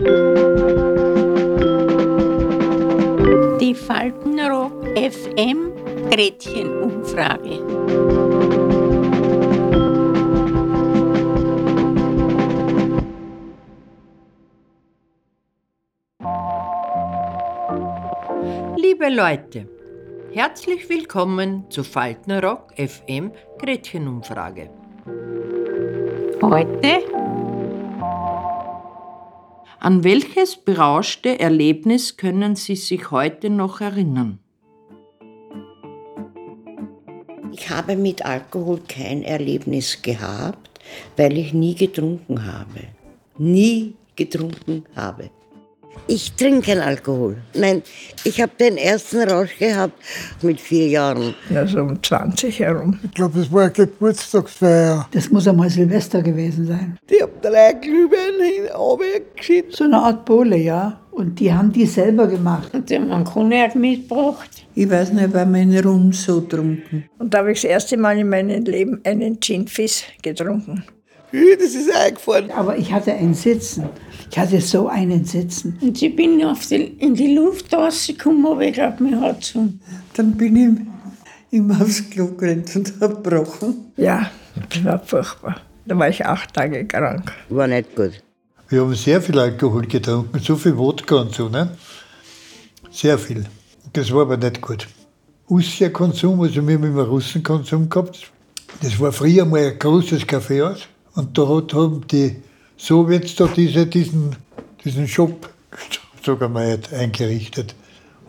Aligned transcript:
Die 0.00 0.06
Faltenrock 3.74 4.72
FM 4.96 5.72
Gretchenumfrage. 6.10 7.60
Liebe 18.76 19.10
Leute, 19.10 19.68
herzlich 20.32 20.88
willkommen 20.88 21.66
zu 21.68 21.84
Faltenrock 21.84 22.72
FM 22.78 23.32
Gretchenumfrage. 23.58 24.70
Heute 26.40 27.02
An 29.82 30.04
welches 30.04 30.56
berauschte 30.56 31.40
Erlebnis 31.40 32.18
können 32.18 32.54
Sie 32.54 32.76
sich 32.76 33.10
heute 33.10 33.48
noch 33.48 33.80
erinnern? 33.80 34.38
Ich 37.50 37.70
habe 37.70 37.96
mit 37.96 38.22
Alkohol 38.22 38.82
kein 38.86 39.22
Erlebnis 39.22 40.02
gehabt, 40.02 40.68
weil 41.16 41.38
ich 41.38 41.54
nie 41.54 41.74
getrunken 41.74 42.44
habe. 42.44 42.88
Nie 43.38 43.94
getrunken 44.16 44.84
habe. 44.94 45.30
Ich 46.06 46.32
trinke 46.32 46.62
keinen 46.62 46.82
Alkohol. 46.82 47.36
Nein, 47.54 47.82
ich 48.24 48.40
habe 48.40 48.52
den 48.58 48.76
ersten 48.76 49.28
Rausch 49.28 49.56
gehabt 49.58 49.94
mit 50.42 50.60
vier 50.60 50.88
Jahren. 50.88 51.34
Ja, 51.48 51.66
so 51.66 51.80
um 51.80 52.02
20 52.02 52.58
herum. 52.58 52.98
Ich 53.04 53.12
glaube, 53.12 53.40
es 53.40 53.52
war 53.52 53.62
eine 53.64 53.72
Geburtstagsfeier. 53.72 55.08
Das 55.12 55.30
muss 55.30 55.46
einmal 55.46 55.70
Silvester 55.70 56.22
gewesen 56.22 56.66
sein. 56.66 56.98
Die 57.08 57.22
haben 57.22 57.32
drei 57.40 57.72
Glühwein 57.74 58.66
hinuntergeschickt. 58.66 59.76
So 59.76 59.84
eine 59.84 59.98
Art 59.98 60.24
Bowle, 60.24 60.56
ja. 60.56 61.00
Und 61.12 61.38
die 61.38 61.52
haben 61.52 61.72
die 61.72 61.86
selber 61.86 62.26
gemacht. 62.26 62.72
und 62.74 62.88
die 62.88 62.96
haben 62.96 63.10
einen 63.10 63.24
Cognac 63.24 63.74
mitgebracht. 63.74 64.64
Ich 64.74 64.88
weiß 64.88 65.12
nicht, 65.12 65.32
weil 65.34 65.46
meine 65.46 65.82
Rum 65.82 66.12
so 66.12 66.40
trunken. 66.40 67.04
Und 67.18 67.34
da 67.34 67.38
habe 67.38 67.52
ich 67.52 67.60
das 67.60 67.70
erste 67.70 67.96
Mal 67.96 68.18
in 68.18 68.28
meinem 68.28 68.64
Leben 68.64 69.00
einen 69.04 69.40
Gin 69.40 69.66
Fizz 69.66 70.04
getrunken. 70.22 70.84
Das 71.32 71.74
ist 71.74 71.90
eingefahren. 71.94 72.50
Aber 72.50 72.76
ich 72.76 72.92
hatte 72.92 73.12
ein 73.12 73.34
Sitzen. 73.34 73.88
Ich 74.30 74.38
hatte 74.38 74.60
so 74.60 74.88
einen 74.88 75.24
Sitzen. 75.24 75.78
Und 75.80 76.00
ich 76.00 76.14
bin 76.14 76.44
auf 76.44 76.66
die, 76.66 76.84
in 76.98 77.14
die 77.14 77.34
Luft 77.34 77.72
rausgekommen, 77.72 78.46
aber 78.46 78.62
ich 78.62 78.74
glaube, 78.74 79.02
mir 79.02 79.20
hat 79.20 79.52
um. 79.54 79.80
Dann 80.14 80.36
bin 80.36 80.56
ich 81.50 81.58
immer 81.58 81.80
aufs 81.80 82.08
Klo 82.10 82.28
gerannt 82.36 82.74
und 82.76 82.92
hab 83.00 83.22
gebrochen. 83.22 83.92
Ja, 83.96 84.30
das 84.68 84.84
war 84.84 84.98
furchtbar. 85.00 85.60
Da 85.86 85.98
war 85.98 86.08
ich 86.08 86.24
acht 86.24 86.54
Tage 86.54 86.84
krank. 86.86 87.32
War 87.48 87.66
nicht 87.66 87.94
gut. 87.96 88.22
Wir 88.68 88.82
haben 88.82 88.94
sehr 88.94 89.20
viel 89.20 89.38
Alkohol 89.38 89.86
getrunken, 89.86 90.38
so 90.38 90.54
viel 90.54 90.76
Wodka 90.76 91.16
und 91.16 91.34
so, 91.34 91.48
ne? 91.48 91.76
Sehr 92.92 93.18
viel. 93.18 93.46
Das 93.92 94.12
war 94.12 94.22
aber 94.22 94.36
nicht 94.36 94.60
gut. 94.60 94.86
Russia-Konsum, 95.48 96.40
also 96.40 96.64
wir 96.66 96.74
haben 96.76 96.84
immer 96.84 97.02
Russenkonsum 97.02 97.88
gehabt. 97.88 98.30
Das 98.80 99.00
war 99.00 99.10
früher 99.10 99.44
mal 99.44 99.66
ein 99.66 99.78
großes 99.78 100.24
Kaffeehaus. 100.24 100.86
Und 101.14 101.36
da 101.36 101.48
hat, 101.48 101.74
haben 101.74 102.06
die 102.08 102.36
Sowjets 102.76 103.34
da 103.36 103.46
diese, 103.46 103.86
diesen, 103.86 104.36
diesen 104.84 105.08
Shop, 105.08 105.48
sagen 106.24 106.52
wir 106.54 106.78
eingerichtet. 106.98 107.74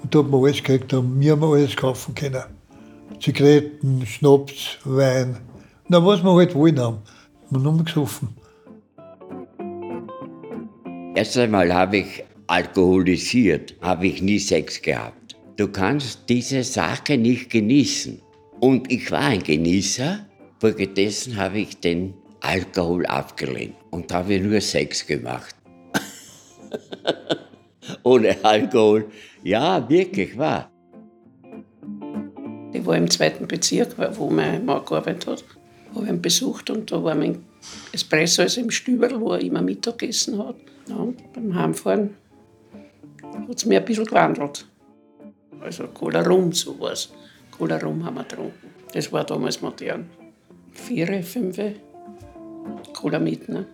Und 0.02 0.14
da 0.14 0.20
haben 0.20 0.32
wir 0.32 0.38
alles 0.38 0.58
gekriegt, 0.58 0.92
da 0.92 0.98
haben 0.98 1.20
wir 1.20 1.32
haben 1.34 1.44
alles 1.44 1.76
kaufen 1.76 2.16
können. 2.16 2.44
Zigaretten, 3.20 4.06
Schnaps, 4.06 4.78
Wein. 4.84 5.38
Na, 5.88 6.04
was 6.04 6.24
wir 6.24 6.34
halt 6.34 6.56
wollen 6.56 6.80
haben. 6.80 6.98
Wir 7.50 7.64
haben 7.64 7.86
gesoffen. 7.86 8.30
Erst 11.14 11.38
einmal 11.38 11.74
habe 11.74 11.98
ich 11.98 12.24
alkoholisiert, 12.48 13.76
habe 13.82 14.08
ich 14.08 14.22
nie 14.22 14.40
Sex 14.40 14.82
gehabt. 14.82 15.36
Du 15.58 15.68
kannst 15.68 16.22
diese 16.30 16.64
Sache 16.64 17.18
nicht 17.18 17.50
genießen. 17.50 18.22
Und 18.60 18.92
ich 18.92 19.12
war 19.12 19.22
ein 19.22 19.44
Genießer, 19.44 20.26
folgedessen 20.60 21.38
habe 21.38 21.60
ich 21.60 21.80
den 21.80 22.14
Alkohol 22.42 23.06
abgelehnt 23.06 23.76
und 23.92 24.12
habe 24.14 24.40
nur 24.40 24.60
Sex 24.62 25.06
gemacht. 25.06 25.56
Ohne 28.04 28.36
Alkohol. 28.44 29.10
Ja, 29.44 29.88
wirklich 29.88 30.38
wahr. 30.38 30.72
Ich 32.74 32.86
war 32.86 32.98
im 32.98 33.10
zweiten 33.10 33.48
Bezirk, 33.48 33.96
wo 34.18 34.30
meine 34.30 34.60
Mann 34.60 34.84
gearbeitet 34.86 35.28
hat. 35.28 35.44
Habe 35.94 36.08
ihn 36.08 36.22
besucht 36.22 36.70
und 36.70 36.92
da 36.92 37.04
war 37.04 37.16
mein 37.16 37.44
Espresso 37.92 38.42
also 38.42 38.62
im 38.62 38.72
Stüberl, 38.72 39.20
wo 39.20 39.34
er 39.34 39.42
immer 39.42 39.62
Mittag 39.62 40.00
gegessen 40.00 40.38
hat. 40.40 40.56
Ja, 40.88 41.08
beim 41.34 41.54
Heimfahren 41.54 42.16
hat 43.22 43.58
es 43.58 43.66
mir 43.66 43.80
ein 43.80 43.86
bisschen 43.86 44.06
gewandelt. 44.06 44.66
Also 45.60 45.88
Cola 45.88 46.22
Rum, 46.22 46.52
sowas. 46.54 47.12
Cola 47.52 47.78
Rum 47.78 48.04
haben 48.04 48.16
wir 48.16 48.24
getrunken. 48.24 48.72
Das 48.94 49.12
war 49.12 49.24
damals 49.26 49.62
modern. 49.62 50.10
Vier, 50.72 51.24
fünf 51.24 51.58
Cola 53.02 53.20
mit. 53.20 53.50
Ne? 53.50 53.66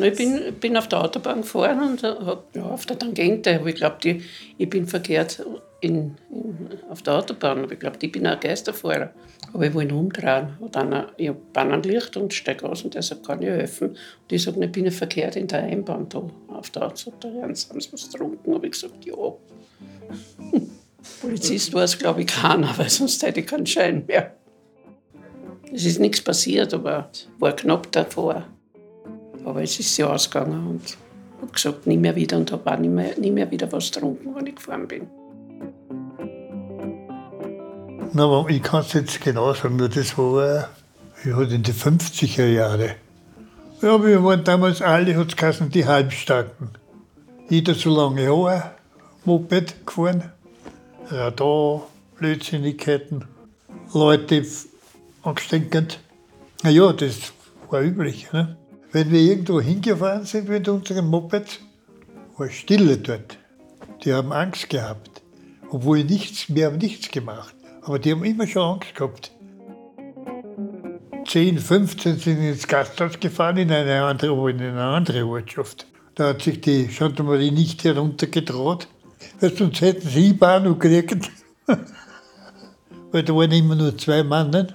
Ich 0.00 0.16
bin, 0.16 0.54
bin 0.60 0.76
auf 0.76 0.88
der 0.88 1.02
Autobahn 1.02 1.40
gefahren 1.40 1.80
und 1.82 2.02
hab, 2.02 2.54
ja, 2.54 2.62
auf 2.64 2.86
der 2.86 2.98
Tangente 2.98 3.60
ich 3.64 3.74
glaubt, 3.74 4.04
ich, 4.04 4.22
ich 4.56 4.70
bin 4.70 4.86
verkehrt 4.86 5.44
in, 5.80 6.14
in, 6.30 6.68
auf 6.88 7.02
der 7.02 7.14
Autobahn. 7.14 7.64
Aber 7.64 7.72
ich 7.72 7.78
glaube, 7.78 7.96
ich 8.00 8.12
bin 8.12 8.26
ein 8.26 8.38
Geisterfahrer. 8.38 9.10
Aber 9.52 9.66
ich 9.66 9.74
wollte 9.74 9.94
umdrehen. 9.94 10.50
Und 10.60 10.76
dann, 10.76 11.06
ich 11.16 11.28
habe 11.28 11.38
Bahnenlicht 11.52 12.16
und 12.16 12.32
steige 12.32 12.68
aus 12.68 12.82
und 12.82 12.94
der 12.94 13.02
sagt, 13.02 13.26
kann 13.26 13.42
ich 13.42 13.48
helfen? 13.48 13.90
Und 13.90 13.98
ich 14.30 14.42
sage, 14.42 14.64
ich 14.64 14.70
bin 14.70 14.90
verkehrt 14.90 15.36
in 15.36 15.48
der 15.48 15.64
Einbahn 15.64 16.08
da 16.08 16.22
auf 16.48 16.70
der 16.70 16.86
Autobahn. 16.86 17.42
Haben 17.42 17.54
Sie 17.54 17.68
was 17.74 17.90
getrunken? 17.90 18.54
habe 18.54 18.66
ich 18.66 18.72
gesagt, 18.72 19.04
ja. 19.04 19.14
Polizist 21.20 21.72
war 21.72 21.84
es, 21.84 21.98
glaube 21.98 22.20
ich, 22.20 22.26
keiner, 22.26 22.76
weil 22.76 22.90
sonst 22.90 23.22
hätte 23.22 23.40
ich 23.40 23.46
keinen 23.46 23.66
Schein 23.66 24.04
mehr. 24.06 24.34
Es 25.72 25.84
ist 25.84 26.00
nichts 26.00 26.20
passiert, 26.20 26.74
aber 26.74 27.10
war 27.38 27.52
knapp 27.52 27.90
davor. 27.92 28.44
Aber 29.44 29.62
es 29.62 29.78
ist 29.78 29.96
ja 29.96 30.12
ausgegangen 30.12 30.66
und 30.66 30.96
habe 31.40 31.52
gesagt, 31.52 31.86
nie 31.86 31.96
mehr 31.96 32.14
wieder 32.16 32.36
und 32.36 32.50
habe 32.52 32.70
auch 32.70 32.78
nie 32.78 32.88
mehr, 32.88 33.18
nie 33.18 33.30
mehr 33.30 33.50
wieder 33.50 33.70
was 33.72 33.90
getrunken, 33.90 34.34
wenn 34.34 34.46
ich 34.46 34.56
gefahren 34.56 34.88
bin. 34.88 35.06
Na, 38.12 38.44
ich 38.48 38.62
kann 38.62 38.80
es 38.80 38.92
jetzt 38.92 39.20
genau 39.20 39.54
sagen, 39.54 39.76
nur 39.76 39.88
das 39.88 40.18
war 40.18 40.68
ich 41.22 41.34
hatte 41.34 41.54
in 41.54 41.62
die 41.62 41.72
50er 41.72 42.46
Jahre. 42.46 42.96
Ja, 43.82 44.02
wir 44.02 44.24
waren 44.24 44.42
damals 44.42 44.80
alle, 44.80 45.16
hat 45.16 45.42
es 45.42 45.62
die 45.68 45.84
Halbstarken. 45.84 46.70
Jeder 47.50 47.74
so 47.74 47.94
lange 47.94 48.26
Haare, 48.26 48.70
Moped 49.26 49.86
gefahren, 49.86 50.30
Radar, 51.10 51.82
Blödsinnigkeiten, 52.16 53.26
Leute 53.92 54.46
angesteckend. 55.22 56.00
Na 56.62 56.70
ja, 56.70 56.92
das 56.92 57.32
war 57.70 57.82
üblich. 57.82 58.32
Ne? 58.32 58.56
Wenn 58.92 59.10
wir 59.10 59.20
irgendwo 59.20 59.60
hingefahren 59.60 60.24
sind 60.24 60.48
mit 60.48 60.68
unseren 60.68 61.06
Mopeds, 61.06 61.60
war 62.36 62.48
Stille 62.48 62.98
dort. 62.98 63.38
Die 64.04 64.12
haben 64.12 64.32
Angst 64.32 64.68
gehabt. 64.70 65.22
Obwohl 65.70 66.04
nichts, 66.04 66.52
wir 66.54 66.66
haben 66.66 66.78
nichts 66.78 67.10
gemacht. 67.10 67.54
Aber 67.82 67.98
die 67.98 68.12
haben 68.12 68.24
immer 68.24 68.46
schon 68.46 68.62
Angst 68.62 68.94
gehabt. 68.94 69.32
10, 71.26 71.58
15 71.58 72.18
sind 72.18 72.42
ins 72.42 72.66
Gasthaus 72.66 73.20
gefahren 73.20 73.58
in 73.58 73.70
eine 73.70 74.02
andere, 74.02 74.50
in 74.50 74.60
eine 74.60 74.82
andere 74.82 75.24
Ortschaft. 75.26 75.86
Da 76.16 76.30
hat 76.30 76.42
sich 76.42 76.60
die 76.60 76.86
Gendarmerie 76.86 77.52
nicht 77.52 77.84
heruntergetraut. 77.84 78.88
Sonst 79.40 79.80
hätten 79.80 80.08
sie 80.08 80.32
Bahn 80.32 80.64
gekriegt. 80.64 81.30
Weil 83.12 83.22
da 83.22 83.34
waren 83.34 83.52
immer 83.52 83.76
nur 83.76 83.96
zwei 83.96 84.22
Mann. 84.24 84.72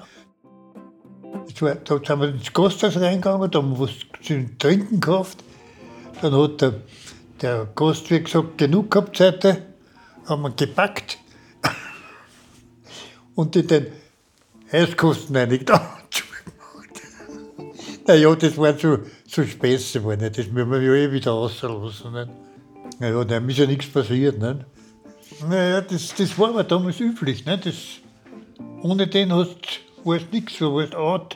Da 1.59 1.75
sind 1.88 2.19
wir 2.19 2.27
ins 2.29 2.51
Gasthaus 2.51 2.97
reingegangen, 2.97 3.49
da 3.49 3.59
haben 3.59 3.77
wir 3.77 3.88
was 3.88 3.91
zu 4.21 4.45
trinken 4.57 4.99
gekauft. 4.99 5.43
Dann 6.21 6.33
hat 6.33 6.61
der, 6.61 6.73
der 7.41 7.67
Gastwirt 7.73 8.25
gesagt, 8.25 8.57
genug 8.57 8.91
gehabt 8.91 9.17
heute, 9.22 9.61
haben 10.25 10.41
wir 10.41 10.52
gepackt 10.52 11.17
und 13.35 13.55
in 13.55 13.67
den 13.67 13.87
Heißkosten 14.72 15.35
reingetan. 15.35 15.81
Naja, 18.07 18.35
das 18.35 18.55
waren 18.57 18.78
so, 18.78 18.99
so 19.28 19.43
Späße, 19.43 20.03
war 20.05 20.16
nicht? 20.16 20.37
das 20.37 20.46
müssen 20.47 20.69
wir 20.69 20.79
ja 20.79 20.93
eh 20.93 21.11
wieder 21.11 21.31
rauslassen. 21.31 22.13
Nicht? 22.13 22.29
Naja, 22.99 23.23
da 23.23 23.37
ist 23.37 23.57
ja 23.57 23.66
nichts 23.66 23.87
passiert. 23.87 24.37
Nicht? 24.37 24.59
Naja, 25.49 25.81
das, 25.81 26.13
das 26.13 26.37
war 26.37 26.49
aber 26.49 26.63
damals 26.63 26.99
üblich. 26.99 27.47
Nicht? 27.47 27.66
Das, 27.66 27.75
ohne 28.84 29.07
den 29.07 29.34
hast, 29.34 29.55
warst 30.03 30.28
du 30.31 30.35
nichts, 30.35 30.59
du 30.59 30.75
warst 30.75 30.93
out. 30.93 31.35